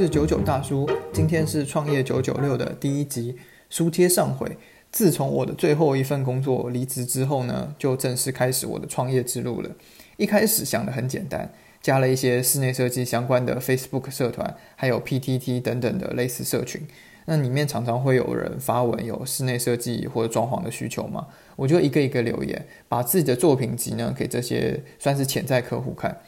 [0.00, 3.36] 是九九大叔，今天是创业九九六的第一集。
[3.68, 4.56] 书贴上回，
[4.90, 9.68] 自从我的最后一份工作离职之后呢，就正式开始我的创业之路了。
[10.16, 11.52] 一开始想的很简单，
[11.82, 16.80] 加了一些室内设计相关的 Facebook 社团，还有 PTT 等等的类似社群。
[17.26, 26.22] 那里面常常会有人发文有室内设计或者装潢的需求嘛，我就一个一个留言，把自己的作品集呢给这些算是潜在客户看。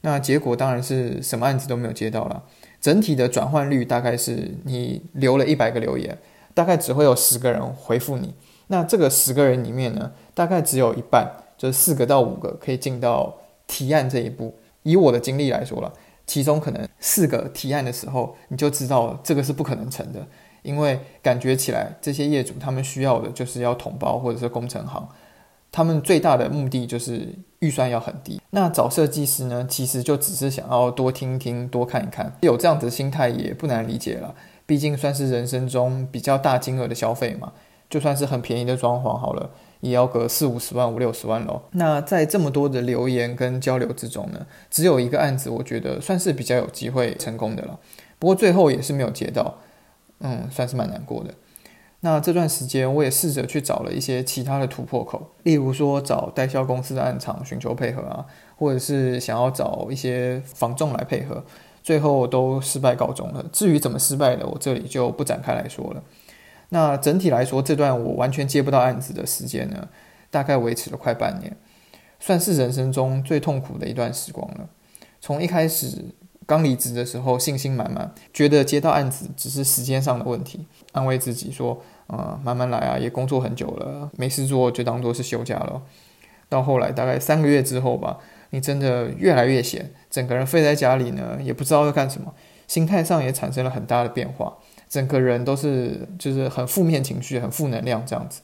[0.00, 2.44] 那结果当然是什么案子都没有接到了。
[2.80, 6.16] 整体的转换率大概是你留了一百个留言，
[6.54, 8.34] 大概只会有十个人回复你。
[8.68, 13.34] 那这个十个人里面呢，大概只有一半，就是四个到五个可以进到
[13.66, 14.54] 提案这一步。
[14.82, 15.92] 以我的经历来说了，
[16.26, 20.26] 其中可能四个提案的时候，你就知道这个是不可能成的，
[20.62, 25.08] 因为感觉起来这些业主他们需要的就是要统包或者是工程行。
[25.70, 27.28] 他们最大的目的就是
[27.60, 28.40] 预算要很低。
[28.50, 32.32] 那找设计师呢，其实就只是想要多听听、多看一看。
[32.40, 34.34] 有这样子的心态也不难理解了，
[34.66, 37.52] 毕竟算是人生中比较大金额的消费嘛。
[37.90, 39.50] 就算是很便宜的装潢好了，
[39.80, 41.62] 也要个四五十万、五六十万咯。
[41.72, 47.78] 那在这么多的留言跟交流之中呢，只有一个案子，我觉得算是比较有机会成功的了。
[48.18, 49.54] 不过最后也是没有接到，
[50.20, 51.32] 嗯，算是蛮难过的。
[52.00, 58.24] 那这段时间，我也试着去找了一些其他的突破口，例如说找代销公司的暗场寻求配合啊，
[58.56, 61.44] 或者是想要找一些房仲来配合，
[61.82, 63.44] 最后都失败告终了。
[63.52, 66.02] 至于怎么失败的，我这里就不展开来说了。
[66.68, 69.88] 那整体来说，这段我完全接不到案子的时间呢，
[70.30, 71.56] 大概维持了快半年，
[72.20, 74.68] 算是人生中最痛苦的一段时光了。
[75.20, 76.04] 从一开始
[76.48, 80.64] 刚离职的时候，信心满满，觉得接到案子只是时间上的问题。
[80.92, 85.82] 安慰自己说：“呃，慢慢来啊，也工作很久了，没事做就当做是休假了。”
[86.48, 88.16] 到后来大概三个月之后吧，
[88.48, 92.32] 你真的越来越闲，整个人废在家里呢，也不知道要干什么，
[92.66, 94.56] 心态上也产生了很大的变化，
[94.88, 98.40] 整个人都是就是很负面情绪、很负能量这样子。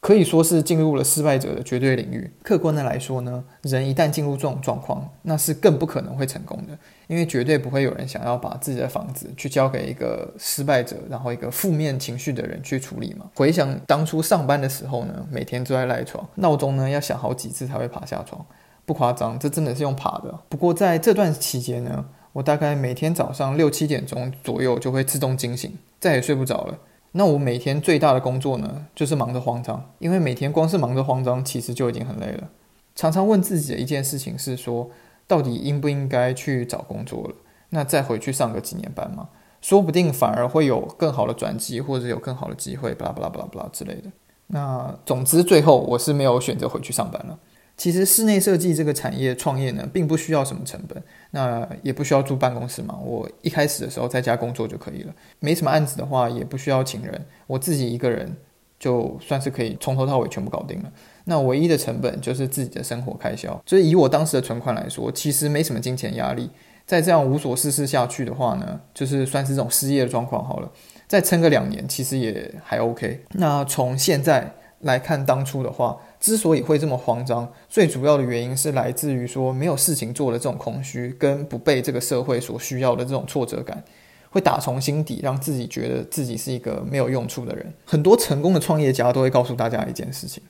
[0.00, 2.30] 可以说是进入了失败者的绝对领域。
[2.42, 13.26] 客观的来说呢，人一旦进入这种状况，那是更不可能会成功的，因为绝对不会有人想要把自己的房子去交给一个失败者，然后一个负面情绪的人去处理嘛。
[13.34, 18.44] 回想当初上班的时候呢，每天都在赖床，闹钟呢要响好几次才会爬下床，
[18.86, 20.40] 不夸张，这真的是用爬的。
[20.48, 26.78] 不过在这段期间呢，我大概每天早上六七点钟左右就会自动惊醒，再也睡不着了。
[27.12, 32.50] 那我每天最大的工作呢，就是忙着慌张，因为每天光是忙着慌张，其实就已经很累了。
[32.94, 34.90] 常常问自己的一件事情是说，
[35.26, 37.34] 到底应不应该去找工作了？
[37.70, 39.28] 那再回去上个几年班吗？
[39.60, 44.10] 说不定反而会有更好的转机，或者有更好的机会，巴拉巴拉巴拉巴拉之类的。
[44.48, 47.38] 那总之，最后我是没有选择回去上班了。
[47.80, 52.98] 其实室内设计这个产业创业呢，并不需要什么成本，那也不需要租办公室嘛。
[53.02, 58.36] 我一开始的时候在家工作就可以了，没什么案子的话，也不需要请人，我自己一个人
[58.78, 60.92] 就算是可以从头到尾全部搞定了。
[61.24, 63.58] 那唯一的成本就是自己的生活开销。
[63.64, 66.50] 所以以我当时的存款来说，其实没什么金钱压力。
[66.84, 70.70] 再这样无所事事下去的话呢，就是算是这种失业的状况好了，
[71.08, 73.24] 再撑个两年，其实也还 OK。
[73.30, 75.98] 那从现在来看，当初的话。
[76.20, 83.82] 之所以会这么慌张，最主要的原因是来自于说没有事情做的这种空虚，跟不被这个社会所需要的这种挫折感，
[84.30, 87.72] 会打从心底让自己觉得自己是一个没有用处的人。
[87.86, 90.42] 很多成功的创业家都会告诉大家一件事情：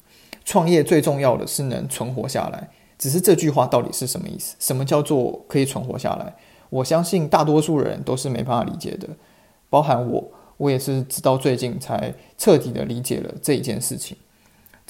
[0.44, 2.68] 创业最重要的是能存活下来。
[2.98, 4.56] 只是这句话到底是什么意思？
[4.58, 6.34] 什么叫做可以存活下来？
[6.68, 9.08] 我相信大多数人都是没办法理解的，
[9.70, 14.16] 包含我，我也是直到最近才彻底的理解了这一件事情。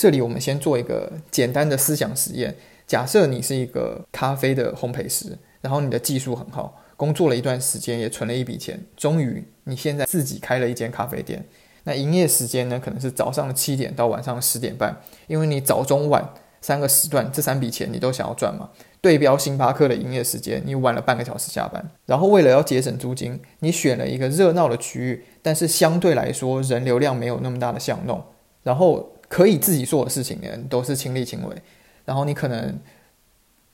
[0.01, 2.57] 这里我们先做一个简单的思想实验。
[2.87, 11.45] 假设你是一个咖啡的烘焙师，然后你的技术很好，工作了一段时间，也存了一笔钱，终于你现在自己开了一间咖啡店。
[11.85, 16.33] 那营业时间呢，可能是早上的七点到晚上十点半，因为你早中晚
[16.63, 18.71] 三个时段，这三笔钱你都想要赚嘛。
[19.03, 28.25] 对标星巴克的营业时间，你晚了半个小时下班，然后为了要节省租金，你选了一个热闹的区域，但是相对来说人流量没有那么大的巷弄，
[28.63, 29.13] 然后。
[29.31, 31.57] 可以自己做的事情呢，都是亲力亲为。
[32.05, 32.77] 然后你可能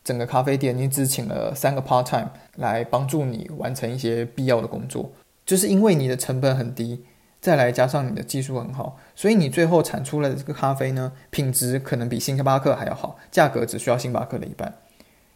[0.05, 5.11] 整个咖啡店，你只请了三个 part time 来帮助你完成一些必要的工作，
[5.47, 7.03] 就是因为你的成本很低，
[7.41, 14.75] 再来加上你的技术很好，所以你最后产出来的这个咖啡呢，品质可能比星巴克还要好，价格只需要星巴克的一半，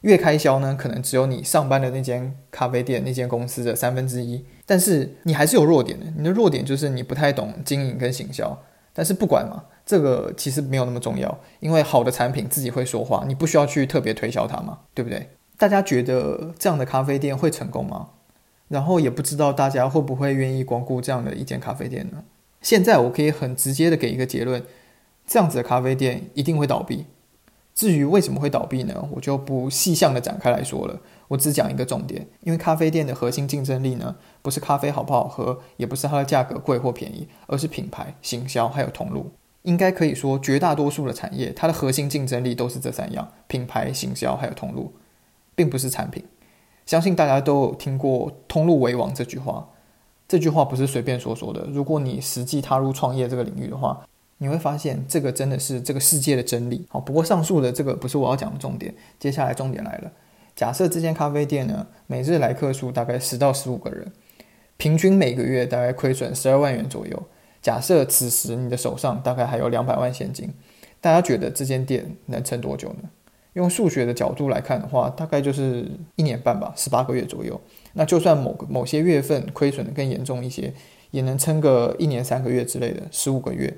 [0.02, 4.44] 月开销呢可能只有你上班的那间咖啡店那间公司的三分之一。
[4.66, 8.62] 但是你还是有弱点的，你的弱点就是你不太懂经营跟行销。
[8.92, 9.64] 但是不管嘛。
[9.90, 15.30] 这个其实没有那么重要，因为好的产品自己会说话，你不需要去特别推销它嘛，对不对？
[15.58, 18.10] 大家觉得这样的咖啡店会成功吗？
[18.68, 22.22] 然后也不知道大家会不会愿意光顾这样的一间咖啡店呢？
[22.62, 24.62] 现在我可以很直接的给一个结论，
[25.26, 27.06] 这样子的咖啡店一定会倒闭。
[27.74, 29.08] 至于为什么会倒闭呢？
[29.10, 32.28] 我就不细项的展开来说了，我只讲一个重点。
[32.42, 39.32] 因为咖啡店的核心竞争力呢，不是咖啡好不好喝，也不是它的价格贵或便宜，而是品牌、行销还有通路。
[39.62, 44.92] 应该可以说，绝大多数的产业，它的核心竞争力都是这三样：品牌、行销还有通路，
[45.54, 46.24] 并不是产品。
[46.86, 49.68] 相信大家都有听过“通路为王”这句话，
[50.26, 51.66] 这句话不是随便说说的。
[51.70, 54.06] 如果你实际踏入创业这个领域的话，
[54.38, 56.86] 你会发现这个真的是这个世界的真理。
[56.88, 58.94] 好，不过上述的这个不是我要讲的重点。
[59.18, 60.10] 接下来重点来了。
[60.56, 64.10] 假设这间咖啡店呢，每日来客数大概十到十五个人，
[64.78, 67.22] 平均每个月大概亏损十二万元左右。
[67.62, 70.48] 假设此时你的手上大概还有两百万现金，
[71.00, 73.10] 大家觉得这间店能撑多久呢？
[73.54, 75.84] 用数学的角度来看的话，大概就是
[76.14, 77.60] 一年半吧，十八个月左右。
[77.94, 80.72] 那就算某个某些月份亏损的更严重一些，
[81.10, 83.76] 也能撑个一年三个月之类的，十五个月。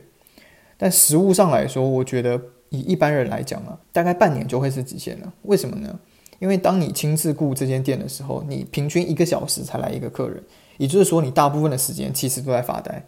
[0.76, 2.38] 但实物上来说，我觉得
[2.69, 5.32] 以一般人来讲啊，大概半年就会是极限了。
[5.43, 5.99] 为什么呢？
[6.38, 10.43] 因为当你亲自雇这间店的时候，你平均一个小时才来一个客人，
[10.76, 13.02] 也就是说，你大部分的时间其实都在发呆。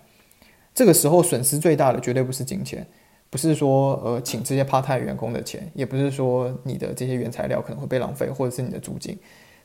[0.74, 2.86] 这个时候损失最大的绝对不是金钱，
[3.30, 9.16] 不是说呃请这些 part time 员工的钱，也不是说你的这些原材料可能会被浪费，或者是你的租金。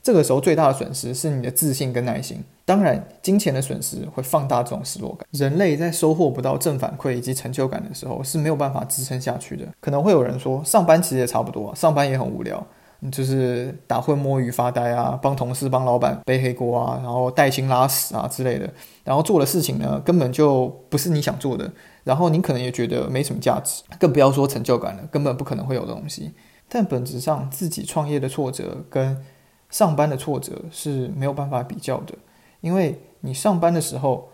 [0.02, 2.42] 这个时候最大的损失是你的自信跟耐心。
[2.64, 5.28] 当然，金钱的损失会放大这种失落感。
[5.32, 9.66] 人类在收获不到正反馈以及成就感的时候是没有办法支撑下去的。
[9.82, 12.66] 可能会有人说，上班其实也差不多，上班也很无聊，
[13.12, 18.70] 就是打混摸鱼发呆啊，帮同事帮老板背黑锅啊，然后带薪拉屎啊之类的。
[19.04, 21.72] 然后做的事情呢，根本就不是你想做的。
[22.04, 26.34] 然后你可能也觉得没什么价值，更不要说成就感了，根本不可能会有的东西。
[26.68, 29.24] 但本质上，自己创业的挫折跟
[29.70, 32.16] 上班的挫折是没有办法比较的，
[32.62, 34.30] 因为你上班的时候，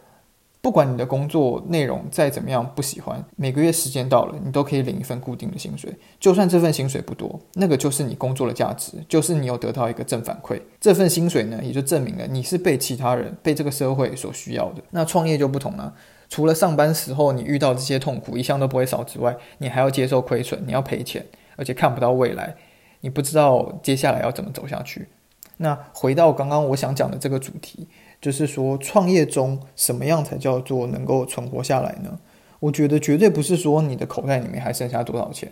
[0.65, 5.95] 不管你的工作内容再怎么样不喜欢，每个月时间到了，你都可以领一份固定的薪水。
[6.19, 10.59] 就算这份薪水不多，那个就是你工作的价值，就是你有得到一个正反馈。
[10.81, 14.81] 这份薪水呢，也就证明了你是被其他人、被这个社会所需要的。
[14.89, 15.93] 那创业就不同了，
[16.29, 21.23] 除了上班时候你遇到这些痛苦一向都不会少之外，你还要接受亏损，你要赔钱，
[21.57, 22.55] 而且看不到未来，
[23.01, 25.09] 你不知道接下来要怎么走下去。
[25.57, 27.87] 那回到刚刚我想讲的这个主题，
[28.25, 32.17] 就是说创业中什么样才叫做能够存活下来呢？
[32.59, 35.47] 我觉得绝对不是说你的口袋里面还剩下多少钱，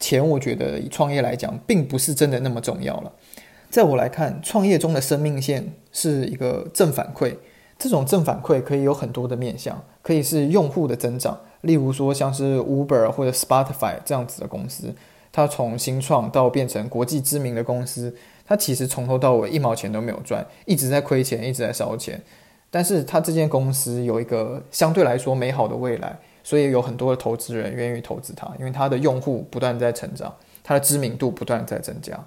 [0.00, 3.12] 钱我觉得以创业来讲，并不是真的那么重要了。
[3.68, 7.36] 在我来看，创业中的生命线是一个正反馈，
[7.78, 14.94] 这种正反馈可以有很多的面向，可以是用户的增长，例如说像是 Uber 或者 Spotify 这样子的公司，
[15.30, 18.16] 它从新创到变成国际知名的公司。
[18.46, 22.20] 他其实从头到尾一毛钱都没有赚，一直在亏钱，一直在烧钱。
[22.70, 32.18] 但是他这间公司有一个相对来说美好的未来，所以有很多的投资人愿意投资他，因为他的用户不断在成长，他的知名度不断在增加。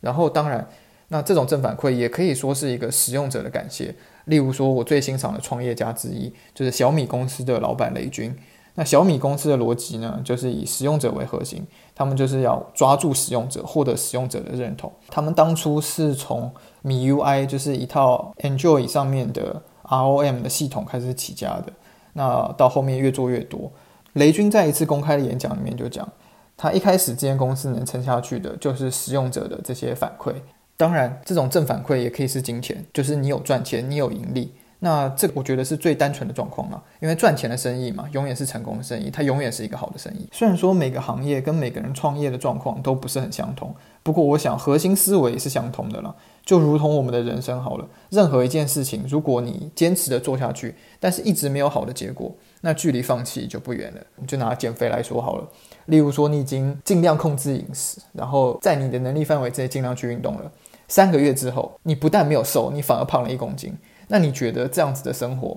[0.00, 0.66] 然后当然，
[1.08, 3.94] 那这种正反馈也可以说是一个使用者的感谢。
[4.24, 8.34] 例如说，我最欣赏的创业家之一就是小米公司的老板雷军。
[8.74, 14.90] 那小米公司的逻辑呢，就是以使用者为核心，他们就是要抓住使用者，获得使用者的认同。
[15.08, 16.50] 他们当初是从
[16.82, 21.72] 米 UI，就是一套 Enjoy 上面的 ROM 的系统开始起家的。
[22.12, 23.70] 那到后面越做越多。
[24.14, 26.08] 雷军在一次公开的演讲里面就讲，
[26.56, 30.32] 他一开始这间公司能撑下去的，就是使用者的这些反馈。
[30.76, 34.54] 当然，这种正反馈也可以是金钱，就是你有赚钱，你有盈利。
[34.82, 40.26] 那这我觉得是最单纯的状况了，因为赚钱的生意嘛，永远是成功的生意，它永远是一个好的生意。
[40.32, 46.16] 虽然说每个行业跟每个人创业的状况都不是很相同，不过我想核心思维是相同的了。
[46.46, 54.00] 就如同我们的人生好了，任何一件事情，如果你坚持的做下去，但是一直没有好的结果，那距离放弃就不远了。
[54.26, 55.46] 就拿减肥来说好了，
[55.86, 60.50] 例如说你已经尽量控制饮食，然后在你的能力范围之内尽量去运动了，
[60.88, 63.76] 三个月之后，你不但没有瘦，你反而胖了一公斤。
[64.12, 65.56] 那你觉得这样子的生活，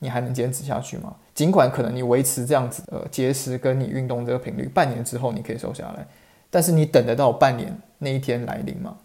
[0.00, 1.14] 你还能坚持下去吗？
[1.32, 6.04] 尽管可能你维持这样子呃节食跟你运动这个频率，半年之后你可以瘦下来，
[6.50, 8.96] 但是你等得到半年那一天来临吗？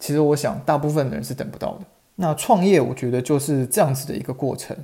[0.00, 1.84] 其实我想大部分的人是等不到的。
[2.16, 4.76] 那创业我觉得就是这样子的一个过程，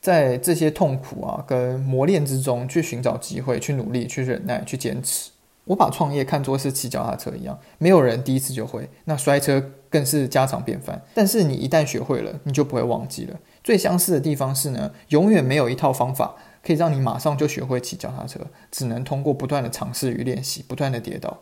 [0.00, 5.30] 在这些痛苦啊跟磨练之中去寻找机会，去努力，去忍耐，去坚持。
[5.64, 11.00] 我把创业看作是骑脚踏车一样，没有人第一次就会，那摔车更是家常便饭。
[11.14, 13.38] 但是你一旦学会了，你就不会忘记了。
[13.62, 16.34] 最相似的地方是呢，永远没有一套方法
[16.64, 18.40] 可以让你马上就学会骑脚踏车，
[18.72, 21.38] 只能通过不断的尝试与练习，不断的跌倒。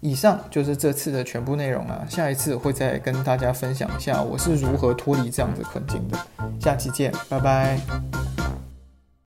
[0.00, 6.18] 以上就是这次的全部内容啊，下一次会再跟大家分享一下我是如何脱离这样的困境的。
[6.60, 8.35] 下期见，拜拜。